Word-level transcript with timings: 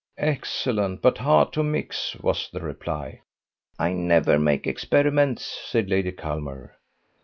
"Excellent, 0.17 0.99
but 1.03 1.19
hard 1.19 1.53
to 1.53 1.61
mix," 1.61 2.15
was 2.21 2.49
the 2.51 2.59
reply. 2.59 3.21
"I 3.77 3.93
never 3.93 4.39
make 4.39 4.65
experiments," 4.65 5.45
said 5.63 5.91
Lady 5.91 6.11
Culmer. 6.11 6.75